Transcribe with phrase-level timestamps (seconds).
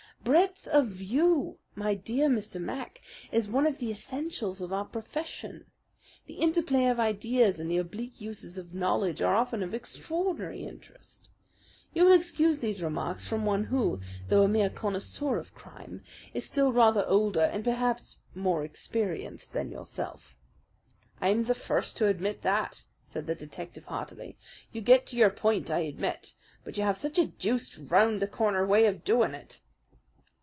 [0.23, 2.61] Breadth of view, my dear Mr.
[2.61, 3.01] Mac,
[3.31, 5.65] is one of the essentials of our profession.
[6.27, 11.31] The interplay of ideas and the oblique uses of knowledge are often of extraordinary interest.
[11.95, 16.03] You will excuse these remarks from one who, though a mere connoisseur of crime,
[16.35, 20.37] is still rather older and perhaps more experienced than yourself."
[21.19, 24.37] "I'm the first to admit that," said the detective heartily.
[24.71, 26.33] "You get to your point, I admit;
[26.63, 29.61] but you have such a deuced round the corner way of doing it."